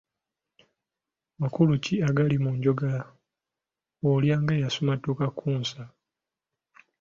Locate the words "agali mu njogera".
2.07-3.01